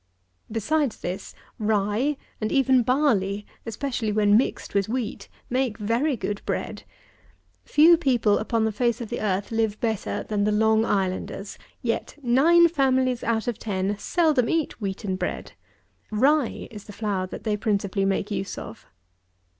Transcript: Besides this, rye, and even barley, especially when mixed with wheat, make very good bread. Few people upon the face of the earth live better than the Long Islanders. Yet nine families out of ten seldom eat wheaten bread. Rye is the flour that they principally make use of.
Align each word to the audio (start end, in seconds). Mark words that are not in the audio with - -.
Besides 0.51 0.97
this, 1.01 1.35
rye, 1.59 2.17
and 2.41 2.51
even 2.51 2.81
barley, 2.81 3.45
especially 3.67 4.11
when 4.11 4.35
mixed 4.35 4.73
with 4.73 4.89
wheat, 4.89 5.29
make 5.47 5.77
very 5.77 6.17
good 6.17 6.41
bread. 6.43 6.81
Few 7.65 7.97
people 7.97 8.39
upon 8.39 8.65
the 8.65 8.71
face 8.71 8.99
of 8.99 9.09
the 9.09 9.21
earth 9.21 9.51
live 9.51 9.79
better 9.79 10.23
than 10.23 10.43
the 10.43 10.51
Long 10.51 10.85
Islanders. 10.85 11.59
Yet 11.83 12.17
nine 12.23 12.67
families 12.67 13.23
out 13.23 13.47
of 13.47 13.59
ten 13.59 13.95
seldom 13.99 14.49
eat 14.49 14.81
wheaten 14.81 15.17
bread. 15.17 15.51
Rye 16.09 16.67
is 16.71 16.85
the 16.85 16.93
flour 16.93 17.27
that 17.27 17.43
they 17.43 17.55
principally 17.55 18.05
make 18.05 18.31
use 18.31 18.57
of. 18.57 18.87